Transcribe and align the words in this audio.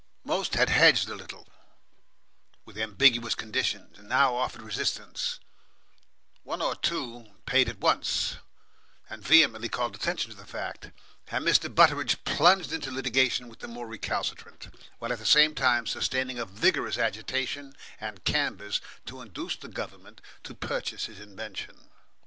Most 0.23 0.55
had 0.55 0.69
hedged 0.71 1.09
a 1.09 1.13
little 1.15 1.47
with 2.65 2.75
ambiguous 2.75 3.35
conditions, 3.35 3.99
and 3.99 4.09
now 4.09 4.35
offered 4.35 4.63
resistance; 4.63 5.39
one 6.41 6.59
or 6.59 6.75
two 6.75 7.35
paid 7.45 7.69
at 7.69 7.77
once, 7.77 8.37
and 9.11 9.21
vehemently 9.21 9.69
called 9.69 9.93
attention 9.93 10.31
to 10.31 10.35
the 10.35 10.43
fact; 10.47 10.89
and 11.27 11.45
Mr. 11.45 11.69
Butteridge 11.69 12.17
plunged 12.23 12.73
into 12.73 12.89
litigation 12.89 13.47
with 13.47 13.59
the 13.59 13.67
more 13.67 13.85
recalcitrant, 13.85 14.73
while 14.97 15.13
at 15.13 15.19
the 15.19 15.23
same 15.27 15.53
time 15.53 15.85
sustaining 15.85 16.39
a 16.39 16.47
vigorous 16.47 16.97
agitation 16.97 17.75
and 17.99 18.23
canvass 18.23 18.81
to 19.05 19.21
induce 19.21 19.55
the 19.55 19.67
Government 19.67 20.19
to 20.45 20.55
purchase 20.55 21.05
his 21.05 21.19
invention. 21.19 21.91